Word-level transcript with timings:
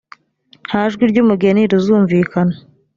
nta 0.67 0.83
jwi 0.91 1.03
ry 1.11 1.19
umugeni 1.23 1.69
rizumvikana 1.71 2.55